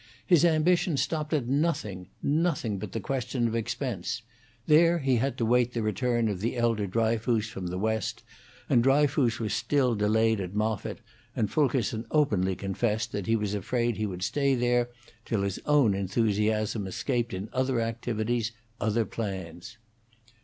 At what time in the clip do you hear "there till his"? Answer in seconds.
14.55-15.59